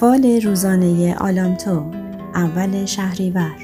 [0.00, 1.90] فال روزانه آلامتو
[2.34, 3.56] اول شهریور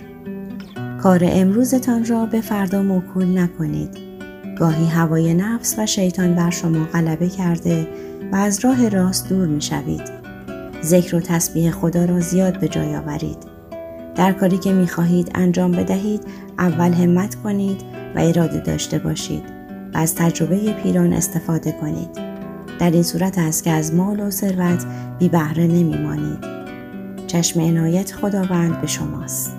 [1.03, 3.99] کار امروزتان را به فردا موکول نکنید
[4.59, 7.87] گاهی هوای نفس و شیطان بر شما غلبه کرده
[8.33, 10.03] و از راه راست دور می شوید.
[10.83, 13.39] ذکر و تسبیح خدا را زیاد به جای آورید.
[14.15, 16.23] در کاری که می خواهید انجام بدهید
[16.59, 17.83] اول همت کنید
[18.17, 19.45] و اراده داشته باشید
[19.95, 22.30] و از تجربه پیران استفاده کنید.
[22.81, 24.85] در این صورت است که از مال و ثروت
[25.19, 26.39] بی بهره نمی مانید.
[27.27, 29.57] چشم عنایت خداوند به شماست.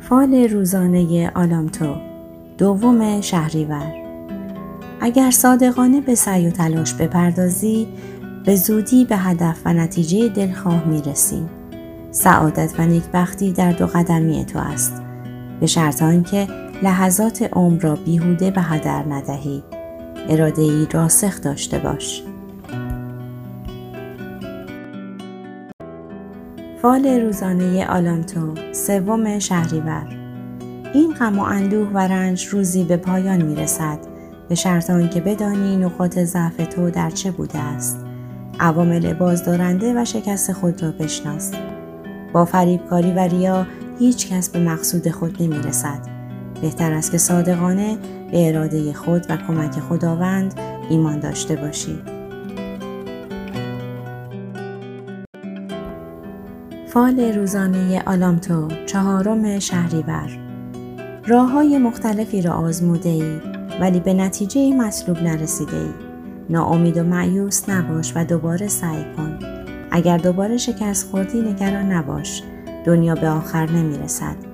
[0.00, 1.96] فال روزانه آلامتو
[2.58, 3.94] دوم شهریور
[5.00, 7.88] اگر صادقانه به سعی و تلاش بپردازی
[8.44, 11.42] به زودی به هدف و نتیجه دلخواه می‌رسی
[12.10, 15.02] سعادت و نیکبختی در دو قدمی تو است
[15.60, 16.46] به شرط آنکه
[16.82, 19.62] لحظات عمر را بیهوده به هدر ندهی.
[20.28, 22.22] اراده ای راسخ داشته باش.
[26.82, 30.06] فال روزانه آلامتو سوم شهریور.
[30.94, 33.98] این غم و اندوه و رنج روزی به پایان می رسد
[34.48, 37.98] به شرط آنکه بدانی نقاط ضعف تو در چه بوده است.
[38.60, 41.52] عوامل بازدارنده و شکست خود را بشناس.
[42.32, 43.66] با فریبکاری و ریا
[43.98, 46.17] هیچ کس به مقصود خود نمی رسد.
[46.62, 47.98] بهتر است که صادقانه
[48.30, 50.54] به اراده خود و کمک خداوند
[50.90, 52.18] ایمان داشته باشید
[56.88, 60.48] فال روزانه آلامتو چهارم شهریور
[61.26, 63.40] راه های مختلفی را آزموده ای
[63.80, 65.90] ولی به نتیجه مطلوب نرسیده ای.
[66.50, 69.38] ناامید و معیوس نباش و دوباره سعی کن.
[69.90, 72.42] اگر دوباره شکست خوردی نگران نباش.
[72.84, 74.47] دنیا به آخر نمی رسد.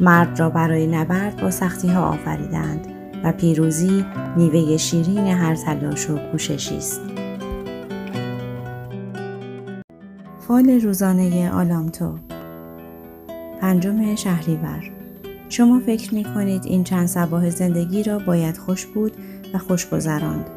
[0.00, 2.86] مرد را برای نبرد با سختی ها آفریدند
[3.24, 4.04] و پیروزی
[4.36, 7.00] میوه شیرین هر تلاش و کوششی است.
[10.48, 12.18] فال روزانه آلامتو
[13.60, 14.90] پنجم شهریور
[15.48, 19.12] شما فکر می کنید این چند سباه زندگی را باید خوش بود
[19.54, 20.50] و خوش گذراند.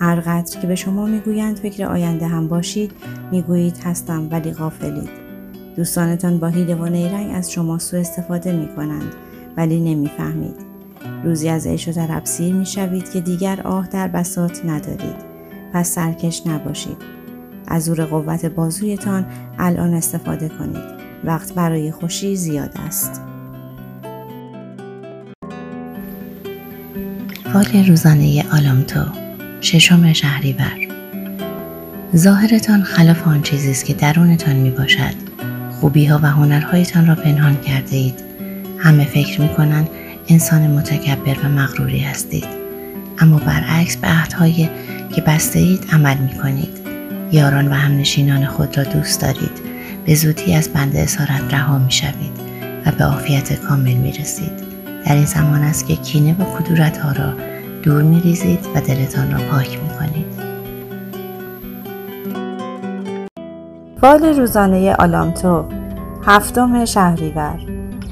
[0.00, 2.92] هر قدر که به شما می‌گویند فکر آینده هم باشید
[3.32, 5.27] می‌گویید هستم ولی غافلید.
[5.78, 9.12] دوستانتان با هیله و نیرنگ از شما سوء استفاده می کنند
[9.56, 10.54] ولی نمی‌فهمید.
[11.24, 15.16] روزی از عیش و طرب سیر می شوید که دیگر آه در بسات ندارید.
[15.72, 16.96] پس سرکش نباشید.
[17.68, 19.26] از زور قوت بازویتان
[19.58, 20.98] الان استفاده کنید.
[21.24, 23.20] وقت برای خوشی زیاد است.
[27.52, 29.00] فال روزانه آلامتو
[29.60, 30.88] ششم شهریور
[32.16, 35.27] ظاهرتان خلاف آن چیزی است که درونتان می باشد.
[35.80, 38.20] خوبی ها و هنرهایتان را پنهان کرده اید.
[38.78, 39.88] همه فکر می کنند
[40.28, 42.46] انسان متکبر و مغروری هستید.
[43.18, 44.70] اما برعکس به عهدهایی
[45.14, 46.78] که بسته اید عمل می کنید.
[47.32, 49.60] یاران و همنشینان خود را دوست دارید
[50.06, 52.40] به زودی از بند اسارت رها می شوید
[52.86, 54.52] و به عافیت کامل می رسید.
[55.06, 57.34] در این زمان است که کینه و کدورت ها را
[57.82, 60.27] دور می ریزید و دلتان را پاک می کنید.
[64.00, 65.64] فال روزانه آلامتو
[66.26, 67.58] هفتم شهریور.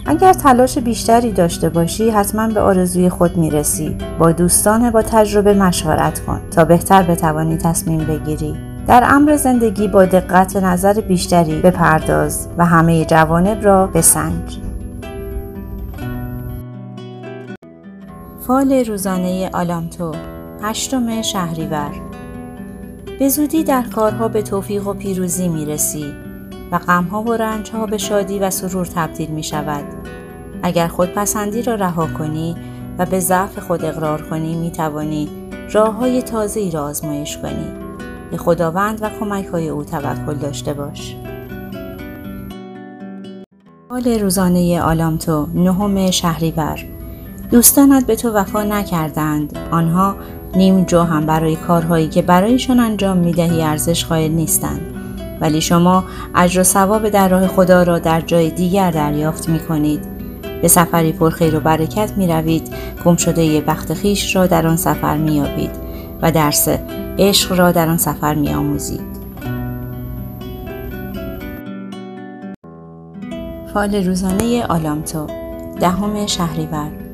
[0.07, 3.97] اگر تلاش بیشتری داشته باشی حتما به آرزوی خود می‌رسی.
[4.19, 8.57] با دوستان با تجربه مشورت کن تا بهتر بتوانی تصمیم بگیری.
[8.87, 14.59] در امر زندگی با دقت نظر بیشتری بپرداز و همه جوانب را بسنج.
[18.47, 20.13] فال روزانه آلامتو
[20.63, 22.06] هشتم شهریور.
[23.19, 26.15] به زودی در کارها به توفیق و پیروزی می رسی
[26.73, 29.85] و غمها و رنجها به شادی و سرور تبدیل می شود.
[30.63, 32.57] اگر خودپسندی را رها کنی
[32.99, 35.29] و به ضعف خود اقرار کنی می توانی
[35.73, 37.67] راه های تازه ای را آزمایش کنی.
[38.31, 41.17] به خداوند و کمک های او توکل داشته باش.
[43.89, 46.85] حال روزانه آلامتو نهم شهریور
[47.51, 50.17] دوستانت به تو وفا نکردند آنها
[50.57, 54.81] نیم جو هم برای کارهایی که برایشان انجام می‌دهی ارزش قائل نیستند.
[55.41, 56.05] ولی شما
[56.35, 60.01] اجر و ثواب در راه خدا را در جای دیگر دریافت می کنید
[60.63, 62.75] به سفری پرخیر و برکت می روید
[63.05, 65.71] گم شده بخت خیش را در آن سفر می یابید
[66.23, 66.69] و درس
[67.19, 69.17] عشق را در آن سفر می آموزید.
[73.75, 75.27] فال روزانه آلامتو
[75.81, 77.06] دهم شهریور.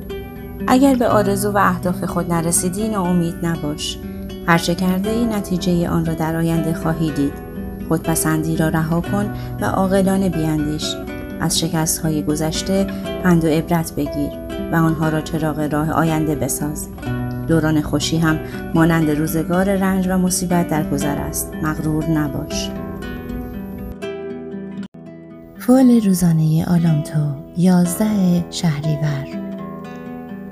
[0.66, 3.98] اگر به آرزو و اهداف خود نرسیدی ناامید نباش.
[4.46, 7.32] هرچه کرده ای نتیجه آن را در آینده خواهی دید.
[7.88, 9.30] خودپسندی را رها کن
[9.60, 10.96] و عاقلانه بیاندیش
[11.40, 12.86] از شکست های گذشته
[13.22, 14.30] پند و عبرت بگیر
[14.72, 16.88] و آنها را چراغ راه آینده بساز.
[17.48, 18.38] دوران خوشی هم
[18.74, 21.52] مانند روزگار رنج و مصیبت در گذر است.
[21.62, 22.70] مغرور نباش.
[25.58, 27.20] فعل روزانه آلامتو
[27.56, 29.41] یازده شهریور.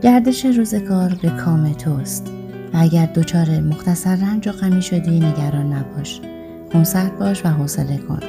[0.02, 2.32] گردش روزگار به کام توست.
[2.74, 6.20] و اگر دچار مختصر رنج و غمی شدی نگران نباش.
[6.72, 8.20] خونسرد باش و حوصله کن.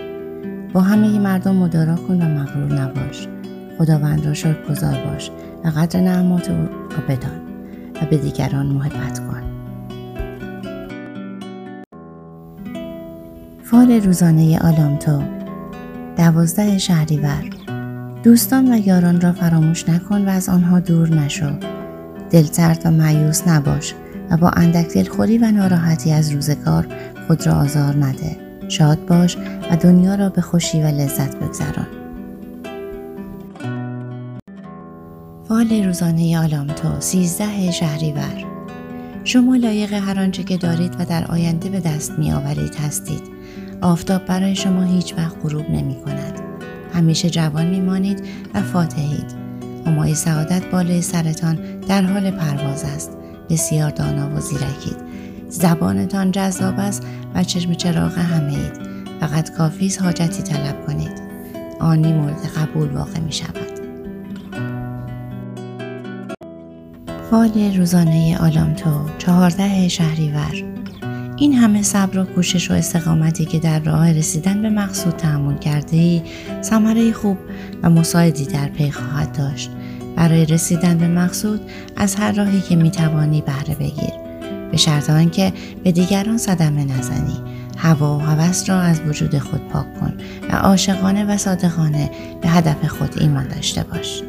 [0.73, 3.27] با همه مردم مدارا کن و مغرور نباش.
[3.77, 5.31] خداوند را شکر گذار باش.
[5.63, 7.41] و قدر نعمات او را بدان.
[8.01, 9.43] و به دیگران محبت کن.
[13.63, 15.23] فال روزانه آلامتو.
[16.17, 17.60] دوازده شهریور.
[18.23, 21.51] دوستان و یاران را فراموش نکن و از آنها دور نشو.
[22.31, 23.93] دلسرد و معیوس نباش
[24.29, 26.87] و با اندک دلخوری و ناراحتی از روزگار
[27.27, 28.37] خود را آزار نده.
[28.69, 29.37] شاد باش
[29.71, 31.87] و دنیا را به خوشی و لذت بگذران.
[35.47, 38.45] فال روزانه آلامتو سیزده شهریور.
[39.23, 43.21] شما لایق هر آنچه که دارید و در آینده به دست می آورید هستید.
[43.81, 46.40] آفتاب برای شما هیچ وقت غروب نمی کند
[46.93, 48.23] همیشه جوان می مانید
[48.53, 49.35] و فاتحید.
[49.85, 53.17] همای سعادت بالای سرتان در حال پرواز است.
[53.49, 54.97] بسیار دانا و زیرکید.
[55.49, 57.03] زبانتان جذاب است
[57.35, 58.79] و چشم چراغ همه اید
[59.19, 61.21] فقط کافی حاجتی طلب کنید.
[61.79, 63.71] آنی مورد قبول واقع می شود
[67.31, 70.80] فال روزانه آلامتو چهارده شهریور.
[71.41, 75.97] این همه صبر و کوشش و استقامتی که در راه رسیدن به مقصود تحمل کرده
[75.97, 76.21] ای
[76.61, 77.37] ثمره خوب
[77.83, 79.71] و مساعدی در پی خواهد داشت.
[80.15, 81.61] برای رسیدن به مقصود
[81.95, 84.13] از هر راهی که می‌توانی بهره بگیر.
[84.71, 85.53] به شرط آنکه
[85.83, 87.37] به دیگران صدمه نزنی.
[87.77, 90.13] هوا و هوس را از وجود خود پاک کن
[90.51, 92.11] و عاشقانه و صادقانه
[92.41, 94.23] به هدف خود ایمان داشته باش.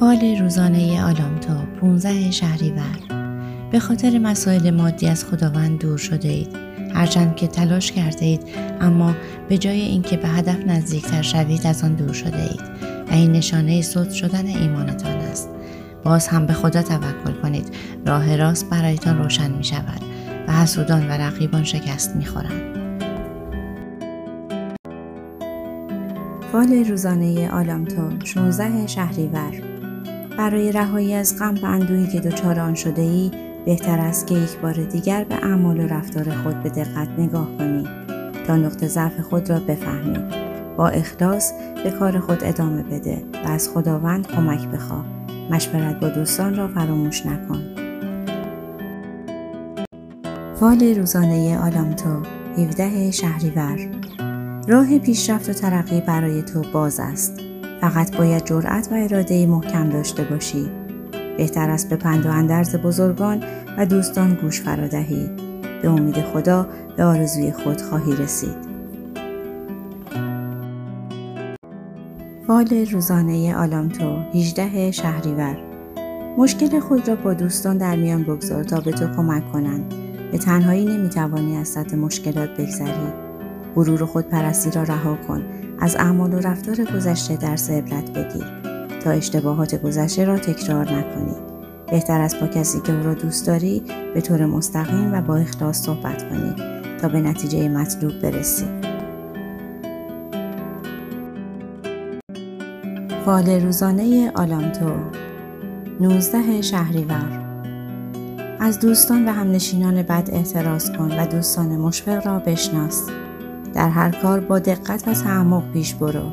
[0.00, 3.11] فال روزانه آلامتو 15 شهریور.
[3.72, 6.56] به خاطر مسائل مادی از خداوند دور شده اید.
[6.94, 8.40] هرچند که تلاش کرده اید
[8.80, 9.14] اما
[9.48, 12.60] به جای اینکه به هدف نزدیکتر شوید از آن دور شده اید.
[13.10, 15.48] و این نشانه صد شدن ایمانتان است.
[16.04, 17.74] باز هم به خدا توکل کنید.
[18.06, 20.02] راه راست برایتان روشن می شود
[20.48, 22.78] و حسودان و رقیبان شکست می خورند.
[26.52, 29.52] فال روزانه آلامتو 16 شهریور.
[30.38, 33.30] برای رهایی از غم و اندوهی که دچار آن شده ای
[33.66, 37.88] بهتر است که یک بار دیگر به اعمال و رفتار خود به دقت نگاه کنی
[38.46, 40.18] تا نقطه ضعف خود را بفهمی
[40.76, 41.52] با اخلاص
[41.84, 45.04] به کار خود ادامه بده و از خداوند کمک بخواه.
[45.50, 47.62] مشورت با دوستان را فراموش نکن.
[50.54, 52.22] فال روزانه آلامتو
[52.58, 53.78] 17 شهریور.
[54.68, 57.40] راه پیشرفت و ترقی برای تو باز است.
[57.80, 60.81] فقط باید جرأت و اراده محکم داشته باشی.
[61.36, 63.44] بهتر است به پند و اندرز بزرگان
[63.78, 65.30] و دوستان گوش فرادهی
[65.82, 68.72] به امید خدا به آرزوی خود خواهی رسید.
[72.46, 75.56] فال روزانه آلامتو 18 شهریور.
[76.38, 79.94] مشکل خود را با دوستان در میان بگذار تا به تو کمک کنند.
[80.32, 83.12] به تنهایی نمی‌توانی از سطح مشکلات بگذری.
[83.74, 85.42] غرور و خودپرستی را رها کن.
[85.80, 88.61] از اعمال و رفتار گذشته درس عبرت بگیر.
[89.04, 91.34] تا اشتباهات گذشته را تکرار نکنی.
[91.90, 93.82] بهتر است با کسی که او را دوست داری
[94.14, 96.54] به طور مستقیم و با اخلاص صحبت کنی
[97.00, 98.64] تا به نتیجه مطلوب برسی.
[103.24, 104.90] فال روزانه آلامتو
[106.00, 107.42] 19 شهریور.
[108.60, 113.06] از دوستان و همنشینان بد احتراز کن و دوستان مشفق را بشناس.
[113.74, 116.30] در هر کار با دقت و تعمق پیش برو.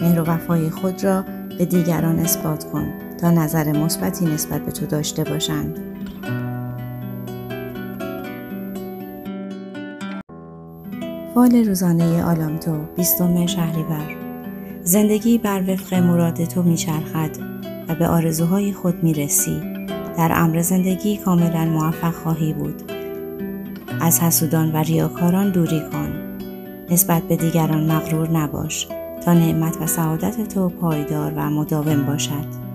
[0.00, 1.24] مهر و وفای خود را
[1.60, 2.86] به دیگران اثبات کن
[3.20, 5.78] تا نظر مثبتی نسبت به تو داشته باشند.
[11.34, 14.16] فال روزانه آلامتو بیستم شهریور.
[14.82, 17.30] زندگی بر وفق مراد تو میچرخد
[17.88, 19.60] و به آرزوهای خود می‌رسی.
[20.16, 22.92] در امر زندگی کاملا موفق خواهی بود.
[24.00, 26.12] از حسودان و ریاکاران دوری کن.
[26.90, 28.88] نسبت به دیگران مغرور نباش.
[29.24, 32.70] تا نعمت و سعادت تو پایدار و مداوم باشد.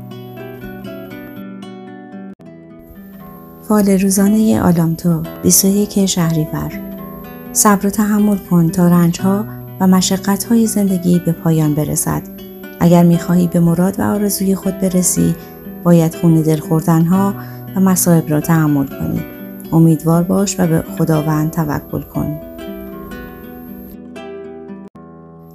[3.67, 6.71] فال روزانه آلامتو 21 شهریور
[7.51, 9.45] صبر و تحمل کن تا رنجها
[9.79, 12.21] و مشقتهای زندگی به پایان برسد.
[12.79, 15.35] اگر می‌خواهی به مراد و آرزوی خود برسی،
[15.83, 17.33] باید خون دل خوردنها
[17.75, 19.23] و مصائب را تحمل کنی.
[19.71, 22.44] امیدوار باش و به خداوند توکل کن.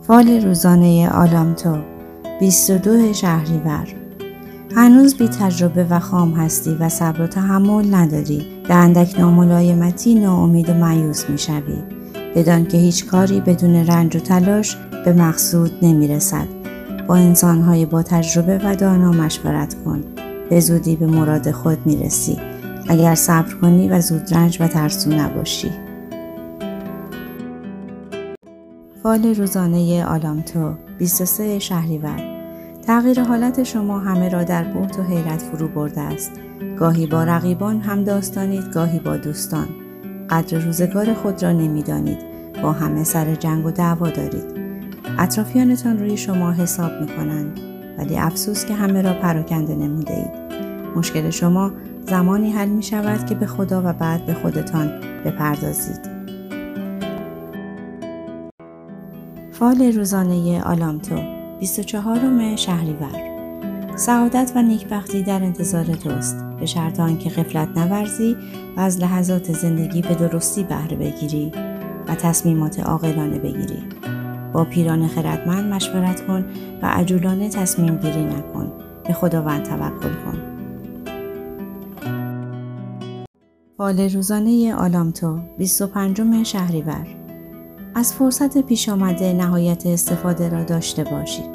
[0.07, 1.77] فال روزانه آلامتو
[2.41, 3.89] 22 شهریور.
[4.77, 8.47] هنوز بی تجربه و خام هستی و صبر و تحمل نداری.
[8.69, 11.79] به اندک ناملایمتی ناامید و معیوس می‌شوی
[12.35, 16.47] بدان که هیچ کاری بدون رنج و تلاش به مقصود نمی‌رسد
[17.07, 20.05] با انسانهای با تجربه و دانا مشورت کن.
[20.51, 22.39] به زودی به مراد خود می‌رسی
[22.89, 25.71] اگر صبر کنی و زود رنج و ترسو نباشی.
[29.03, 32.21] فال روزانه آلامتو 23 شهریور.
[32.87, 36.33] تغییر حالت شما همه را در بحت و حیرت فرو برده است.
[36.79, 39.69] گاهی با رقیبان هم داستانید گاهی با دوستان.
[40.31, 42.19] قدر روزگار خود را نمی‌دانید.
[42.63, 44.61] با همه سر جنگ و دعوا دارید.
[45.19, 47.61] اطرافیانتان روی شما حساب می کنند
[47.99, 50.61] ولی افسوس که همه را پراکنده نموده اید
[50.97, 51.73] مشکل شما
[52.07, 56.20] زمانی حل می شود که به خدا و بعد به خودتان بپردازید.
[59.61, 61.23] فال روزانه آلامتو
[61.59, 63.31] 24 شهریور.
[63.97, 66.37] سعادت و نیکبختی در انتظار توست.
[66.61, 68.37] به شرط آنکه غفلت نورزی
[68.77, 71.53] و از لحظات زندگی به درستی بهره بگیری
[72.09, 73.83] و تصمیمات عاقلانه بگیری.
[74.53, 76.45] با پیران خردمند مشورت کن
[76.83, 78.73] و عجولانه تصمیم گیری نکن.
[79.07, 80.39] به خداوند توکل کن.
[83.77, 87.20] فال روزانه آلامتو 25 شهریور.
[87.95, 91.51] از فرصت پیش آمده نهایت استفاده را داشته باشید.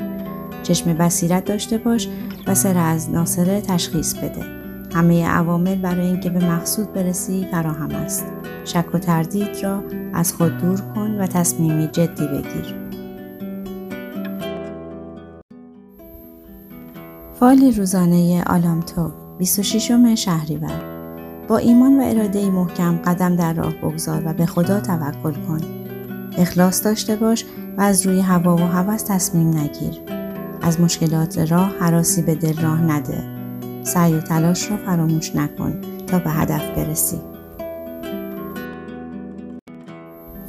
[0.64, 2.08] چشم بصیرت داشته باش
[2.48, 4.44] و سر از ناصره تشخیص بده.
[4.96, 8.26] همه عوامل برای اینکه به مقصود برسی فراهم است.
[8.66, 12.76] شک و تردید را از خود دور کن و تصمیمی جدی بگیر.
[17.40, 20.96] فال روزانه آلامتو 26 شهریور
[21.48, 25.75] با ایمان و اراده محکم قدم در راه بگذار و به خدا توکل کن.
[26.38, 27.46] اخلاص داشته باش
[27.78, 30.02] و از روی هوا و هوس تصمیم نگیر.
[30.62, 33.24] از مشکلات راه حراسی به دل راه نده.
[33.84, 37.22] سعی و تلاش را فراموش نکن تا به هدف برسی.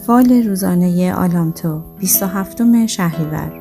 [0.07, 3.53] فال روزانه آلامتو 27 شهریور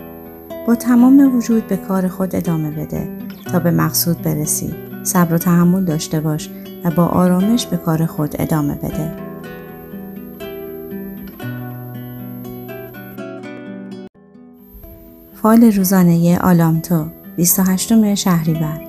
[0.68, 3.18] با تمام وجود به کار خود ادامه بده
[3.52, 4.76] تا به مقصود برسی.
[5.04, 6.50] صبر و تحمل داشته باش
[6.84, 9.35] و با آرامش به کار خود ادامه بده.
[15.46, 18.82] فال روزانه آلامتو 28 شهریور.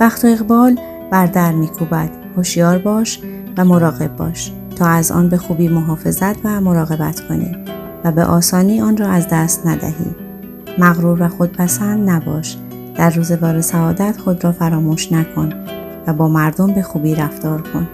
[0.00, 0.78] بخت و اقبال
[1.10, 3.20] بر در میکوبد هوشیار باش
[3.56, 7.56] و مراقب باش تا از آن به خوبی محافظت و مراقبت کنی
[8.04, 10.14] و به آسانی آن را از دست ندهی.
[10.78, 12.56] مغرور و خودپسند نباش
[12.96, 15.52] در روزگار سعادت خود را فراموش نکن
[16.06, 17.88] و با مردم به خوبی رفتار کن.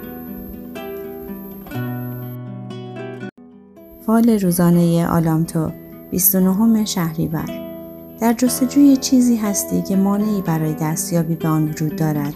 [4.06, 5.70] فال روزانه آلامتو
[6.10, 7.65] 29 شهریور.
[8.20, 12.34] در جستجوی چیزی هستی که مانعی برای دستیابی به آن وجود دارد.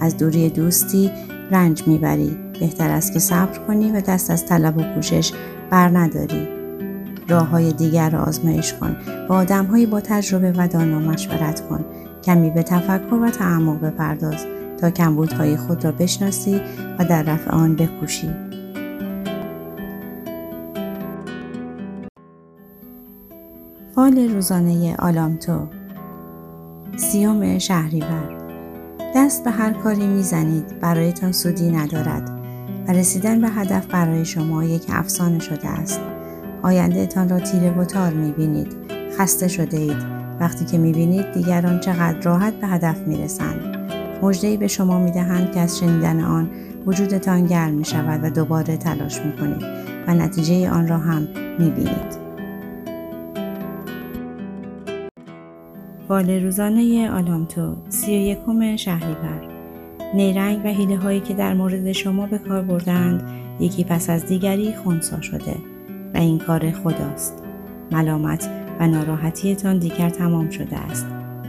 [0.00, 1.10] از دوری دوستی
[1.50, 2.36] رنج می‌بری.
[2.60, 5.32] بهتر است که صبر کنی و دست از طلب و کوشش
[5.70, 6.48] بر نداری.
[7.28, 8.96] راه های دیگر را آزمایش کن.
[9.28, 11.84] با آدم با تجربه و دانا مشورت کن.
[12.24, 14.46] کمی به تفکر و تعمق بپرداز.
[14.80, 16.60] تا کمبودهای خود را بشناسی
[16.98, 18.49] و در رفع آن بکوشی.
[24.00, 25.66] فال روزانه آلامتو.
[26.96, 28.38] سیوم شهریور.
[29.16, 32.30] دست به هر کاری می‌زنید برایتان سودی ندارد
[32.88, 36.00] و رسیدن به هدف برای شما یک افسانه شده است.
[36.62, 38.76] آیندهتان را تیره و تار می‌بینید.
[39.18, 40.04] خسته شده اید
[40.40, 43.76] وقتی که می‌بینید دیگران چقدر راحت به هدف می‌رسند.
[44.22, 46.50] مژدهای به شما می‌دهند که از شنیدن آن
[46.86, 49.62] وجودتان گرم می شود و دوباره تلاش می کنید
[50.06, 51.28] و نتیجه آن را هم
[51.58, 51.70] می
[56.10, 59.48] فال روزانه آلامتو سی و یکم شهریور.
[60.14, 63.22] نیرنگ و حیله هایی که در مورد شما به کار بردند
[63.60, 65.56] یکی پس از دیگری خونسا شده
[66.14, 67.42] و این کار خداست.
[67.92, 68.50] ملامت
[68.80, 71.06] و ناراحتیتان دیگر تمام شده است.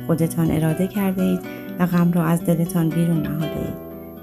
[0.07, 1.41] خودتان اراده کرده اید
[1.79, 3.75] و غم را از دلتان بیرون نهاده اید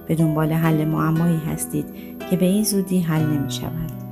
[0.09, 1.87] به دنبال حل معمایی هستید
[2.31, 4.08] که به این زودی حل نمی شود